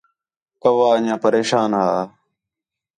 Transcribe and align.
کَوّّا 0.61 0.89
انڄیاں 0.95 1.17
پریشان 1.23 1.69
ہا 1.79 1.87